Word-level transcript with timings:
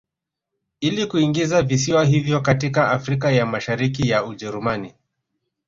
Ili 0.79 1.05
kuingiza 1.05 1.61
visiwa 1.61 2.05
hivyo 2.05 2.41
katika 2.41 2.91
Afrika 2.91 3.31
ya 3.31 3.45
Mashariki 3.45 4.09
ya 4.09 4.25
Ujerumani 4.25 4.93